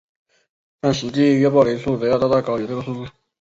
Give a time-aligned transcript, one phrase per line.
[0.79, 3.11] 但实际阅报人数则要大大高于这个数字。